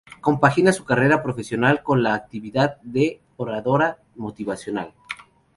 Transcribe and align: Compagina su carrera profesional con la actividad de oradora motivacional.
Compagina 0.19 0.73
su 0.73 0.83
carrera 0.83 1.21
profesional 1.21 1.83
con 1.83 2.01
la 2.01 2.15
actividad 2.15 2.81
de 2.81 3.21
oradora 3.37 3.99
motivacional. 4.15 4.95